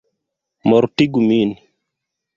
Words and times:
Mortigu 0.69 1.19
min! 1.27 1.49